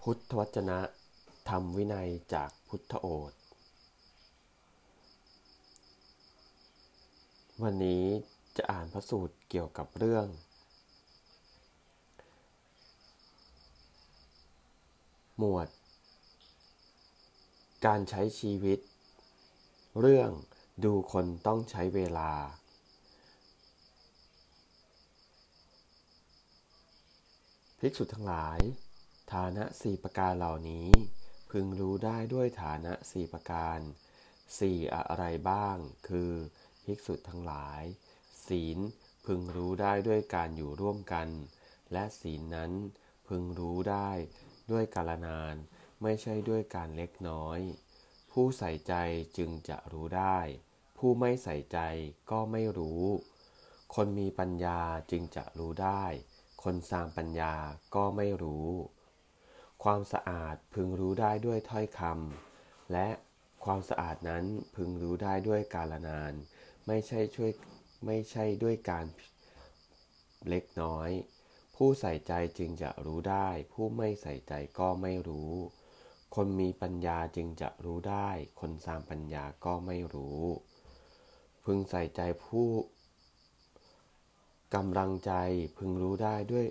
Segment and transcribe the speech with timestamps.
[0.00, 0.80] พุทธวจนะ
[1.48, 3.32] ธรรมวินัยจากพุทธโอษ
[7.62, 8.04] วันนี้
[8.56, 10.26] จะอ่านพระสูตรเกี่ยวกับเรื่อง
[15.38, 15.68] หมวด
[17.86, 18.78] การใช้ชีวิต
[20.00, 20.30] เรื่อง
[20.84, 22.32] ดูคนต้องใช้เวลา
[27.78, 28.60] ภิกษุทั้งหลาย
[29.34, 30.88] ฐานะสี่ประการเหล่านี้
[31.50, 33.78] พึงรู้ได้ด้วยฐานะสี่ประการ
[34.58, 35.76] สี่อะไรบ้าง
[36.08, 36.32] คือ
[36.84, 37.82] ภิกษุทั้งหลาย
[38.46, 38.78] ศีล
[39.26, 41.28] พึงรู้ได้ด้วยการอยู่ร่วมกัน
[41.92, 42.72] และศีลนั้น
[43.28, 44.10] พึงรู้ได้
[44.70, 45.54] ด้วยกาลนาน
[46.02, 47.58] ไม่ใช่ด้วยการเล็กน้อย
[48.30, 48.94] ผู้ใส่ใจ
[49.36, 50.38] จึงจะรู้ได้
[50.96, 51.78] ผู้ไม่ใส่ใจ
[52.30, 53.04] ก็ไม่รู้
[53.94, 56.04] คนมีปัญญาจึงจะรู้ได้
[56.62, 57.54] คนสร้างปัญญา
[57.94, 58.68] ก็ไม่รู้
[59.84, 63.08] ความสะอาดพึงรู้ได้ด้วยถ้อยคำและ
[63.64, 64.44] ความสะอาดนั้น
[64.76, 66.32] พึงรู้ได้ด้วยกาลนาน
[66.86, 67.50] ไม่ใช่ช่วย
[68.06, 69.06] ไม่ใช่ด้วยการ
[70.48, 71.10] เล็กน้อย
[71.76, 75.52] ผู้ใส่ใจจึงจะรู้ได้ ผู้ไม่ใส่ใจก็ไม่รู้
[76.34, 78.28] คนมีปัญญาจึงจะรู้ได้
[78.60, 80.42] คนสามปัญญาก็ไม่รู้
[81.64, 82.68] พึงใส่ใจผู้
[84.74, 85.32] กำลังใจ
[85.76, 86.66] พึงรู้ได้ด้วย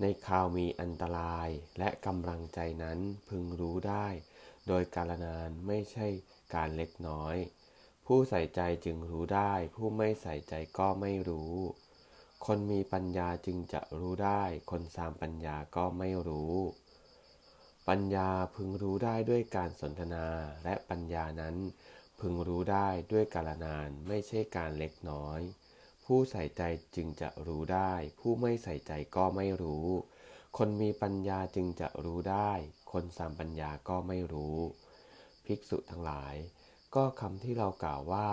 [0.00, 4.06] ในข่าวมีอันตรายและกำลังใจนั้นพึงรู้ได้
[4.68, 6.06] โดยกาลนานไม่ใช่
[6.54, 7.36] การเล็กน้อย
[8.06, 11.54] ผู้ใส่ใจจึงรู้ได้ ผู้ไม่ใส่ใจก็ไม่รู้
[12.46, 16.54] คนมีปัญญาจึงจะรู้ได้ คนสามปัญญาก็ไม่รู้
[17.88, 20.26] ปัญญาพึงรู้ได้ด้วยการสนทนา
[20.64, 21.56] และปัญญานั้น
[22.20, 25.40] พึงรู้ได้ด้วยกาลนานไม่ใช่การเล็กน้อย
[26.06, 26.62] ผู้ใส่ใจ
[26.96, 29.86] จึงจะรู้ได้ ผู้ไม่ใส่ใจก็ไม่รู้
[30.58, 32.52] คนมีปัญญาจึงจะรู้ได้
[32.92, 34.58] คนสามปัญญาก็ไม่รู้
[35.44, 36.34] ภิกษุทั้งหลาย
[36.94, 38.30] ก็คำที่เรากล่าวว่า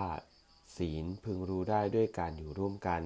[0.78, 3.04] ศีลพึงรู้ได้ด้วยการอยู่ร่วมกัน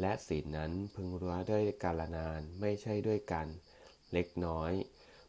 [0.00, 3.46] และศีลนั้นพึงรู้ด้วยกาลนานไม่ใช่ด้วยกัน
[4.12, 4.72] เล็กน้อย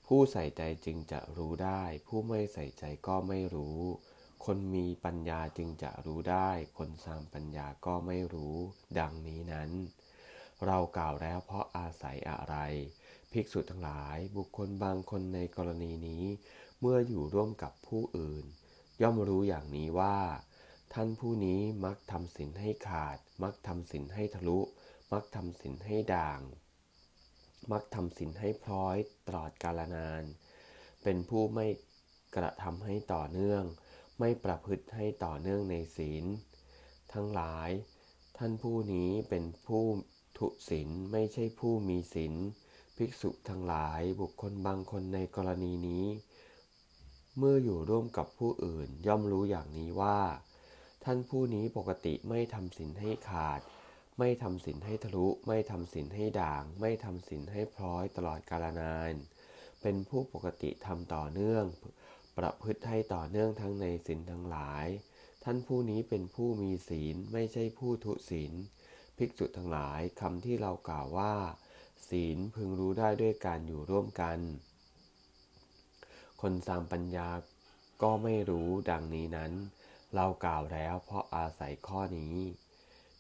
[0.06, 3.80] ผู้ใส่ใจจึงจะรู้ได้ ผู้ไม่ใส่ใจก็ไม่รู้
[4.46, 8.56] คนมีปัญญาจึงจะรู้ได้ คนสามปัญญาก็ไม่รู้
[9.00, 9.70] ดังนี้นั้น
[10.66, 12.56] เรากล่าวแล้วเพราะอาศัยอะไร
[13.32, 16.24] ภิกษุทั้งหลายบุคคลบางคนในกรณีนี้
[16.80, 18.46] เมื่ออยู่ร่วมกับผู้อื่น
[19.02, 20.18] ย่อมรู้อย่างนี้ว่า
[20.94, 24.60] ท่านผู้นี้มักทำสินให้ขาด มักทำสินให้ทะลุ
[25.12, 26.42] มักทำสินให้ด่าง
[27.72, 30.24] มักทำสินให้พร้อยตลอดกาลนาน
[31.04, 31.68] เป็นผู้ไม่
[32.36, 33.64] กระทำให้ต่อเนื่อง
[34.20, 36.26] ไม่ประพฤติให้ต่อเนื่องในศีล
[37.14, 37.70] ทั้งหลาย
[38.38, 39.86] ท่านผู้นี้เป็นผู้
[40.38, 42.34] ทุศีลไม่ใช่ผู้มีศีล
[42.98, 46.06] ภิกษุทั้งหลายบุคคลบางคนในกรณีนี้
[47.38, 50.20] เมื่ออยู่ร่วมกับผู้อื่นย่อมรู้อย่างนี้ว่า
[51.04, 53.62] ท่านผู้นี้ปกติไม่ทำศีลให้ขาด
[54.20, 59.14] ไม่ทำศีลให้ทะลุ ไม่ทำศีลให้ด่าง ไม่ทำศีลให้พร้อยตลอดกาลนาน
[59.82, 61.66] เป็นผู้ปกติทำต่อเนื่อง
[62.40, 64.86] ประพฤติให้ต่อเนื่องทั้งในศีลทั้งหลาย
[65.44, 68.54] ท่านผู้นี้เป็นผู้มีศีลไม่ใช่ผู้ทุศีล
[69.18, 71.34] ภิกษุทั้งหลายคำที่เรากล่าวว่า
[72.10, 74.40] ศีลพึงรู้ได้ด้วยการอยู่ร่วมกัน
[76.42, 77.30] คนสามปัญญา
[78.02, 79.52] ก็ไม่รู้ดังนี้นั้น
[80.16, 82.36] เรากล่าวแล้วเพราะอาศัยข้อนี้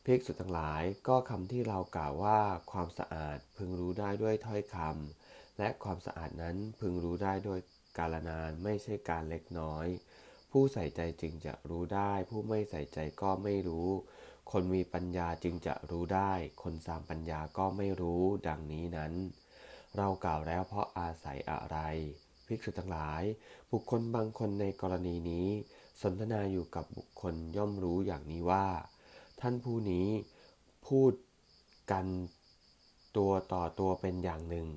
[0.05, 2.39] ภิกษุทั้งหลายก็คำที่เรากล่าวว่า
[2.71, 7.59] ความสะอาดพึงรู้ได้ด้วยถ้อยคำและความสะอาดนั้นพึงรู้ได้ด้วย
[7.97, 9.87] กาลนานไม่ใช่การเล็กน้อย
[10.51, 13.89] ผู้ใส่ใจจึงจะรู้ได้ ผู้ไม่ใส่ใจก็ไม่รู้
[14.51, 16.31] คนมีปัญญาจึงจะรู้ได้
[16.63, 19.13] คนสามปัญญาก็ไม่รู้ ดังนี้นั้น
[19.97, 21.77] เรากล่าวแล้วเพราะอาศัยอะไร
[22.47, 23.23] ภิกษุทั้งหลาย
[23.71, 25.47] บุคคลบางคนในกรณีนี้
[26.01, 28.67] สนทนาอยู่กับบุคคลย่อมรู้อย่างนี้ว่า
[29.41, 30.07] ท่านผู้นี้
[30.87, 31.13] พูด
[31.91, 32.05] กัน
[33.17, 34.67] ตัวต่อตัวเป็นอย่างหนึ่ง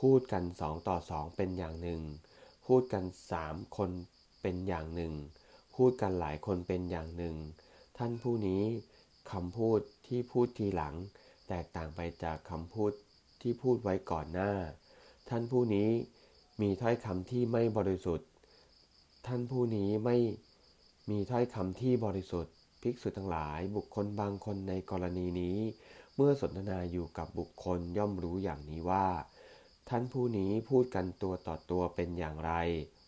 [0.00, 2.00] พูดกันสองต่อสองเป็นอย่างหนึ่ง
[2.74, 3.90] พูดกันสามคน
[4.42, 5.14] เป็นอย่างหนึ่ง
[5.76, 7.36] พูดกันหลายคนเป็นอย่างหนึ่ง
[7.98, 8.62] ท่านผู้นี้
[9.32, 10.94] คำพูดที่พูดทีหลัง
[11.48, 12.92] แตกต่างไปจากคำพูด
[13.40, 14.52] ที่พูดไว้ก่อนหน้า
[15.28, 15.90] ท่านผู้นี้
[16.60, 18.28] มีถ้อยคำที่ไม่บริสุทธิ์
[19.26, 20.16] ท่านผู้นี้ไม่
[21.10, 25.56] มีถ้อยคำที่บริสุทธิ์ ภิกษุทั้งหลายบุคคลบางคนในกรณีนี้
[26.16, 29.06] เมื่อสนทนาอยู่กับบุคคลย่อมรู้อย่างนี้ว่า
[29.94, 32.52] ท่านผู้นี้พูดกันตัวต่อตัวเป็นอย่างไร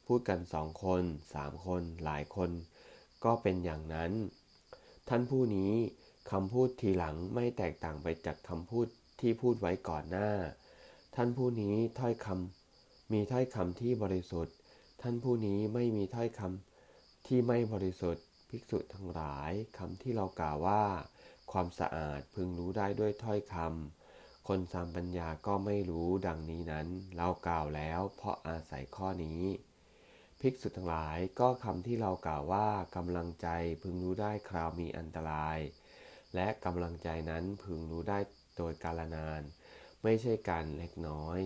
[0.06, 1.02] พูดกันสองคน
[1.34, 2.50] สามคนหลายคน
[3.24, 4.12] ก็เป็นอย่างนั้น
[5.08, 5.72] ท่านผู้นี้
[6.30, 8.86] คำพูดทีหลังไม่แตกต่างไปจากคำพูด
[9.20, 10.30] ที่พูดไว้ก่อนหน้า
[11.16, 14.56] ท่านผู้นี้ถ้อยคำมีถ้อยคำที่บริสุทธิ์
[15.02, 20.84] ท่านผู้นี้ไม่มีถ้อยคำที่ไม่บริสุทธิ์ ภิกษุทั้งหลายคำที่เรากล่าวว่า
[21.52, 24.01] ความสะอาดพึงรู้ได้ด้วยถ้อยคำ
[24.48, 29.42] คนสามปัญญาก็ไม่รู้ดังนี้นั้น เรากล่าวแล้วเพราะอาศัยข้อนี้
[30.40, 33.48] ภิกษุทั้งหลายก็คำที่เรากล่าวว่ากำลังใจ
[33.82, 35.58] พึงรู้ได้คราวมีอันตราย
[36.34, 38.18] และกำลังใจนั้นพึงรู้ได้
[38.56, 39.42] โดยกาลนาน
[40.02, 41.40] ไม่ใช่การเล็กน้อย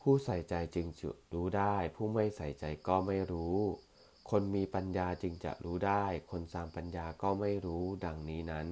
[0.00, 3.58] ผู้ใส่ใจจึงจะรู้ได้ ผู้ไม่ใส่ใจก็ไม่รู้
[4.30, 8.68] คนมีปัญญาจึงจะรู้ได้ คนสามปัญญาก็ไม่รู้ดังนี้นั้น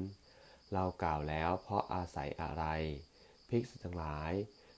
[0.72, 2.64] เรากล่าวแล้วเพราะอาศัยอะไร
[3.48, 4.32] ภิกษุทั้งหลาย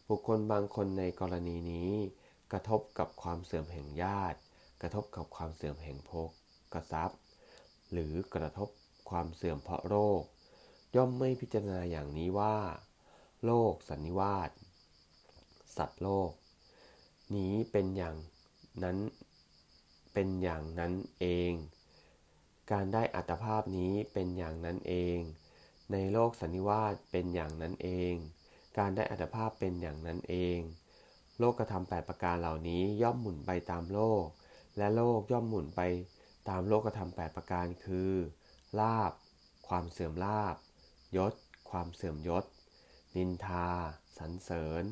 [0.08, 1.92] บุคคลบางคนในกรณีนี้
[2.52, 4.38] กระทบกับความเสื่อมแห่งญาติ
[4.82, 6.30] กระทบกับความเสื่อมแห่งภพ
[6.72, 7.10] กระซับ
[7.92, 8.68] หรือกระทบ
[9.10, 10.22] ความเสื่อมเพราะโรค
[10.96, 12.56] ย่อมไม่พิจารณาอย่างนี้ว่า
[13.44, 14.50] โลกสันนิวาส
[15.76, 16.30] สัตว์โลก
[17.34, 18.16] นี้เป็นอย่าง
[18.82, 18.98] นั้น
[20.12, 21.52] เป็นอย่างนั้นเอง
[22.72, 25.18] การได้อัตภาพนี้เป็นอย่างนั้นเอง
[25.92, 28.14] ในโลกสันนิวาสเป็นอย่างนั้นเอง
[28.78, 30.58] การได้อัตภาพเป็นอย่างนั้นเอง
[31.38, 34.24] โลกกระทำแปดประการเหล่านี้ย่อมหมุนไปตามโลก
[34.76, 35.80] และโลกย่อมหมุนไป
[36.48, 38.12] ตามโลกกระทำแปดประการคือ
[38.80, 39.12] ลาบ
[39.68, 40.56] ความเสื่อมลาบ
[41.16, 41.34] ยศ
[41.70, 42.44] ความเสื่อมยศ
[43.16, 43.68] นินทา
[44.18, 44.84] สรรเสริญ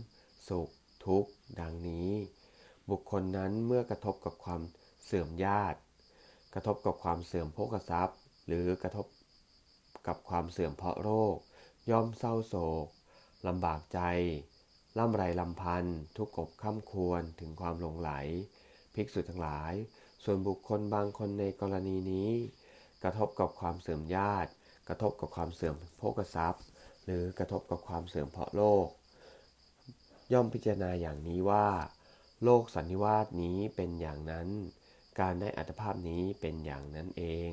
[0.48, 0.70] สุข
[1.06, 1.30] ทุกข์
[1.60, 2.10] ดังนี้
[2.90, 4.60] บุคคลนั้นเมื่อกระทบกับความ
[5.04, 5.78] เสื่อมญาติ
[6.54, 9.06] กระทบกับความเสื่อมโภคทรัพย์ หรือกระทบ
[10.06, 11.36] กับความเสื่อมเพราะโรค
[11.90, 12.54] ย่อมเศร้าโศ
[12.84, 12.86] ก
[13.46, 14.00] ลำบากใจ
[14.98, 18.10] ล่ำไรลำพันธ์ทุกข์กบข้ามควรถึงความหลงไหล
[18.94, 19.72] ภิกษุทั้งหลาย
[20.24, 22.30] ส่วนบุคคลบางคนในกรณีนี้
[23.02, 24.50] กระทบกับความเสื่อมญาติ
[24.88, 26.64] กระทบกับความเสื่อมโภกทรัพย์
[27.04, 28.86] หรือกระทบกับความเสื่อมเพราะโลก
[30.32, 31.68] ย่อมพิจารณาอย่างนี้ว่า
[32.44, 34.48] โลกสันนิวาสนี้เป็นอย่างนั้น
[35.20, 37.50] การได้อัตภาพนี้เป็นอย่างนั้นเอง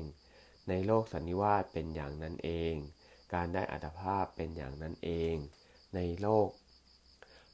[0.70, 2.74] ในโลกสันนิวาสเป็นอย่างนั้นเอง
[3.34, 5.34] การได้อัตภาพเป็นอย่างนั้นเอง
[5.94, 6.48] ในโลก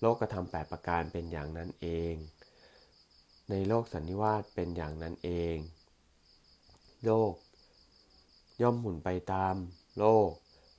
[0.00, 2.14] โลกกระทำแปดประการเป็นอย่างนั้นเอง
[3.50, 5.56] ในโลกสันนิวาสเป็นอย่างนั้นเอง
[7.04, 7.32] โลก
[8.62, 9.54] ย่อมหมุนไปตาม
[9.98, 10.30] โลก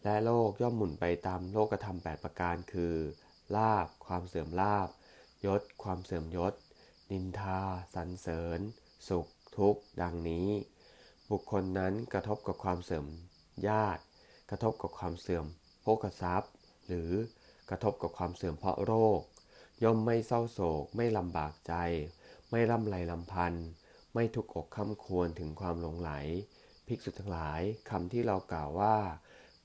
[0.04, 2.96] และโลกย่อมหมุนไปตามโลกธรรมแปดประการคือ
[3.56, 4.90] ลาบความเสื่อมลาบ
[5.46, 6.54] ยศ ความเสื่อมยศ
[7.12, 7.60] นินทา
[7.96, 8.60] สรรเสริญ
[9.08, 10.50] สุข ทุกข์ ดังนี้
[11.32, 13.06] บุคคลนั้นกระทบกับความเสื่อม
[13.68, 14.04] ญาติ
[14.50, 15.46] กระทบกับความเสื่อม
[15.82, 16.52] โภคทรัพย์
[16.88, 17.12] หรือ
[17.70, 19.20] กระทบกับความเสื่อมเพราะโรค
[19.84, 21.74] ย่อมไม่เศร้าโศก ไม่ลำบากใจ
[22.52, 23.68] ไม่ร่ำไรลำพันธ์
[24.14, 26.12] ไม่ทุกข์อกข้าควรถึงความหลงไหล
[26.88, 28.98] ภิกษุทั้งหลายคำที่เรากล่าวว่า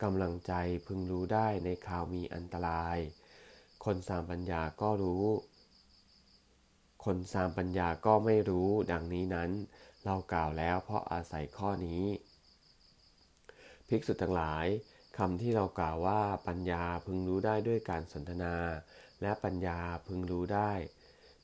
[0.03, 0.53] กำลังใจ
[0.87, 2.99] พึงรู้ได้ในข่าวมีอันตราย
[3.85, 5.25] คนสามปัญญาก็รู้
[7.05, 9.51] คนสามปัญญาก็ไม่รู้ดังนี้นั้น
[10.05, 12.05] เรากล่าวแล้วเพราะอาศัยข้อนี้
[13.89, 14.67] ภิกษุทั้งหลาย
[15.19, 18.55] คำที่เรากล่าวว่าปัญญาพึงรู้ได้ด้วยการสนทนา
[19.23, 20.73] และปัญญาพึงรู้ได้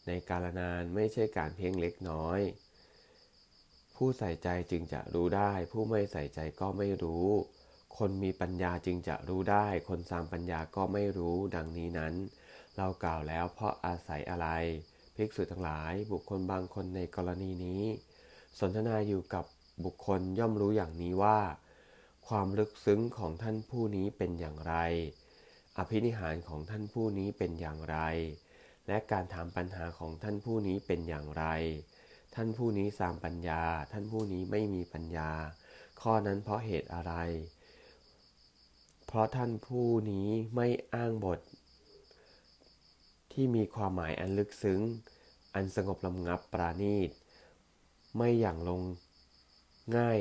[0.06, 2.40] ในกาลนานไม่ใช่การเพียงเล็กน้อย
[3.96, 7.28] ผู้ใส่ใจจึงจะรู้ได้ ผู้ไม่ใส่ใจก็ไม่รู้
[7.99, 12.14] คนมีปัญญาจึงจะรู้ได้ คนสามปัญญาก็ไม่รู้ดังนี้นั้น
[12.76, 14.49] เรากล่าวแล้วเพราะอาศัยอะไร
[15.17, 17.84] ภิกษุทั้งหลายบุคคลบางคนในกรณีนี้
[18.58, 19.44] สนทนาอยู่กับ
[19.84, 21.38] บุคคลย่อมรู้อย่างนี้ว่า
[22.29, 24.74] ความลึกซึ้งของท่านผู้นี้เป็นอย่างไร
[25.79, 27.98] อภินิหารของท่านผู้นี้เป็นอย่างไร
[28.88, 31.44] และการถามปัญหาของท่านผู้นี้เป็นอย่างไร
[32.34, 33.62] ท่านผู้นี้สามปัญญา
[33.93, 35.31] ท่านผู้นี้ไม่มีปัญญา
[36.00, 37.15] ข้อนั้นเพราะเหตุอะไร
[39.06, 41.41] เพราะท่านผู้นี้ไม่อ้างบท
[43.32, 44.81] ที่มีความหมายอันลึกซึ้ง
[45.55, 47.10] อันสงบลำงับปราณีต
[48.19, 48.82] ไม่อย่างลง
[49.96, 50.19] ง่าย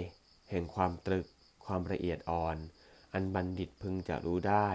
[0.49, 1.25] แห่งความตรึก
[1.65, 2.57] ความละเอียดอ่อน
[3.13, 4.69] อันบัณฑิตพึงจะรู้ได้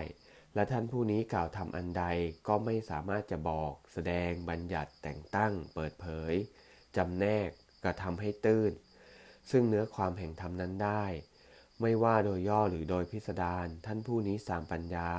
[0.54, 2.04] และท่านผู้นี้กล่าวทำอันใด
[2.48, 6.32] ก็ไม่สามารถจะบอก แสดงบัญญัติแต่งตั้ง เปิดเผย
[6.96, 7.48] จำแนก
[7.84, 8.72] กระทำให้ตื้น
[9.50, 11.04] ซึ่งเนื้อความแห่งธรรมนั้นได้
[11.80, 15.10] ไม่ว่าโดยย่อหรือโดยพิสดารท่านผู้นี้สามปัญญา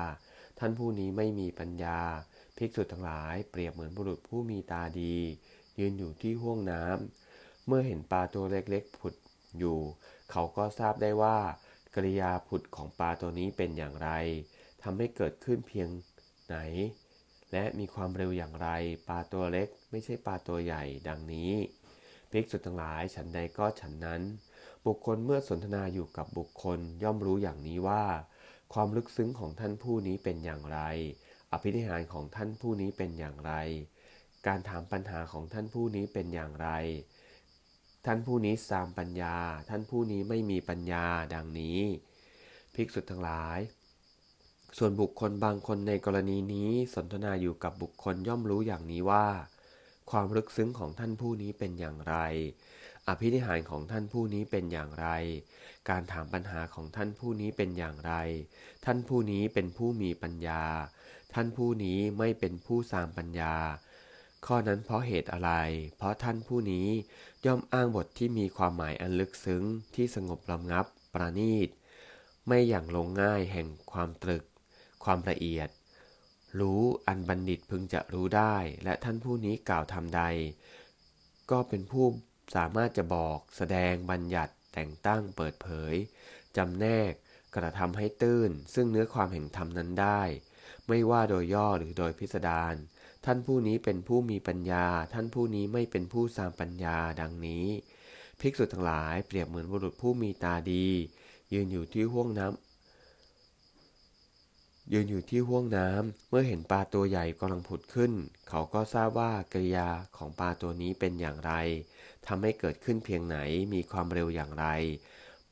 [0.60, 2.00] ท่านผู้นี้ไม่มีปัญญา
[2.58, 5.16] ภิกษุทั้งหลายเปรียบเหมือนบุรุษผู้มีตาดี
[5.80, 7.23] ยืนอยู่ที่ห้วงน้ำ
[7.68, 9.14] เมื่อเห็นปลาตัวเล็กๆผุด
[9.58, 9.80] อยู่
[10.32, 11.38] เขาก็ทราบได้ว่า
[11.96, 14.10] กริยาผุดของปลาตัวนี้เป็นอย่างไร
[14.84, 15.90] ทำให้เกิดขึ้นเพียง
[16.48, 16.58] ไหน
[17.52, 18.70] และมีความเร็วอย่างไร
[19.08, 21.52] ปลาตัวเล็กไม่ใช่ปลาตัวใหญ่ดังนี้
[22.32, 24.22] ภิกษุทั้งหลาย ฉันใดก็ฉันนั้น
[24.86, 28.04] บุคคลเมื่อสนทนาอยู่กับบุคคลย่อมรู้อย่างนี้ว่า
[28.74, 30.80] ความลึกซึ้งของท่านผู้นี้เป็นอย่างไร
[31.52, 33.54] อภินิหารของท่านผู้นี้เป็นอย่างไร
[34.48, 36.70] การถามปัญหาของท่านผู้นี้เป็นอย่างไร
[38.08, 39.36] ท่านผู้นี้สามปัญญา
[39.70, 41.80] ท่านผู้นี้ไม่มีปัญญาดังนี้
[42.76, 43.60] ภิกษุทั้งหลาย
[44.78, 49.28] ส่วนบุคคลบางคนในกรณีนี้สนทนาอยู่กับบุคคลย่อมรู้อย่างนี้ว่า
[50.12, 52.16] ความลึกซึ้งของท่านผู้นี้เป็นอย่างไร
[53.08, 55.08] อภินิหารของท่านผู้นี้เป็นอย่างไร
[55.90, 58.14] การถามปัญหาของท่านผู้นี้เป็นอย่างไร
[58.86, 60.64] ท่านผู้นี้เป็นผู้มีปัญญา
[61.34, 63.56] ท่านผู้นี้ไม่เป็นผู้สามปัญญา
[64.46, 65.52] ข้อนั้นเพราะเหตุอะไร
[65.98, 66.88] เพราะท่านผู้นี้
[67.46, 69.64] ย่อมอ้างบทที่มีความหมายอันลึกซึ้ง
[69.96, 71.70] ที่สงบลำงับ ประณีต
[72.48, 74.44] ไม่อย่างลงง่ายแห่งความตรึก
[75.04, 75.70] ความละเอียด
[76.60, 80.24] รู้อันบัณฑิตพึงจะรู้ได้ และท่านผู้นี้กล่าวทำใด
[81.52, 82.06] ก็เป็นผู้
[82.56, 85.94] สามารถจะบอก แสดงบัญญัติแต่งตั้งเปิดเผย
[86.58, 87.12] จำแนก
[87.56, 90.22] กระทำให้ตื้น ซึ่งเนื้อความแห่งธรรมนั้นได้
[90.88, 92.76] ไม่ว่าโดยย่อหรือโดยพิสดาร
[93.26, 97.66] ท่านผู้นี้เป็นผู้มีปัญญา ท่านผู้นี้ไม่เป็นผู้สร้างปัญญาดังนี้
[98.40, 100.88] ภิกษุทั้งหลายเปรียบเหมือนบุรุษผู้มีตาดี
[101.54, 102.64] ยืนอยู่ที่ห้วงน้ำ
[104.94, 108.12] ยืนอยู่ที่ห้วงน้ำเมื่อเห็นปลาตัวใหญ่กำลังผุดขึ้น
[108.50, 111.54] เขาก็ทราบว่ากริยาของปลาตัวนี้เป็นอย่างไร
[112.28, 113.38] ทำให้เกิดขึ้นเพียงไหน
[113.74, 114.66] มีความเร็วอย่างไร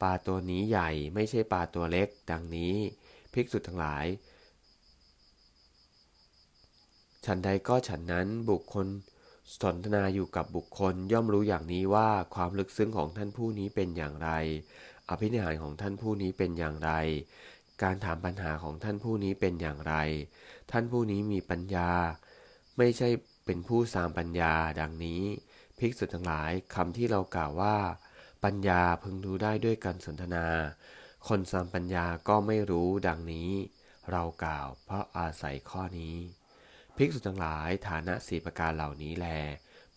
[0.01, 2.75] ปลาตัวนี้ใหญ่ไม่ใช่ปลาตัวเล็ก ดังนี้
[3.33, 4.05] ภิกษุทั้งหลาย
[7.25, 8.87] ฉันใดก็ฉันนั้นบุคคล
[9.61, 14.29] สนทนาอยู่กับบุคคลย่อมรู้อย่างนี้ว่าความลึกซึ้งของท่านผู้นี้เป็นอย่างไร
[15.09, 16.91] อภินิหารของท่านผู้นี้เป็นอย่างไร
[17.83, 19.95] การถามปัญหาของท่านผู้นี้เป็นอย่างไร
[20.71, 21.91] ท่านผู้นี้มีปัญญา
[22.77, 23.09] ไม่ใช่
[23.45, 25.21] เป็นผู้สามปัญญาดังนี้
[25.77, 27.77] ภิกษุทั้งหลายคำที่เรากล่าวว่า
[28.43, 30.45] ปัญญาพึงรู้ได้ด้วยการสนทนา
[31.27, 33.49] คนสามปัญญาก็ไม่รู้ดังนี้
[34.11, 36.15] เรากล่าวเพราะอาศัยข้อนี้
[37.03, 39.27] ภิกษุทั้งหลายฐานะสี่ประการเหล่านี้แล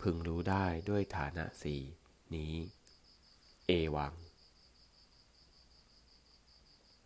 [0.02, 1.82] พึงรู้ได้ด้วยฐานะสี่
[2.34, 2.54] นี้
[3.66, 4.23] เอวัง